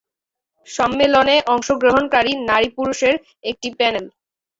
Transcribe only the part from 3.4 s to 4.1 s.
একটি প্যানেল।